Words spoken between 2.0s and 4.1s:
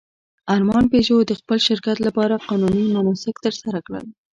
لپاره قانوني مناسک ترسره کړل.